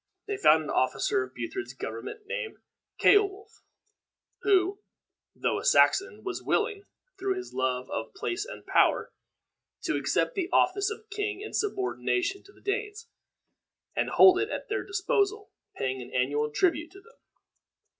They 0.25 0.35
found 0.35 0.63
an 0.63 0.71
officer 0.71 1.21
of 1.21 1.35
Buthred's 1.35 1.75
government 1.75 2.25
named 2.25 2.57
Ceolwulf, 2.99 3.61
who, 4.41 4.79
though 5.35 5.59
a 5.59 5.63
Saxon, 5.63 6.23
was 6.23 6.41
willing, 6.41 6.85
through 7.19 7.35
his 7.35 7.53
love 7.53 7.87
of 7.91 8.11
place 8.15 8.43
and 8.43 8.65
power, 8.65 9.13
to 9.83 9.95
accept 9.97 10.29
of 10.29 10.35
the 10.37 10.49
office 10.51 10.89
of 10.89 11.07
king 11.11 11.39
in 11.41 11.53
subordination 11.53 12.41
to 12.45 12.51
the 12.51 12.61
Danes, 12.61 13.09
and 13.95 14.09
hold 14.09 14.39
it 14.39 14.49
at 14.49 14.69
their 14.69 14.83
disposal, 14.83 15.51
paying 15.77 16.01
an 16.01 16.09
annual 16.11 16.49
tribute 16.49 16.89
to 16.93 16.99
them. 17.01 17.19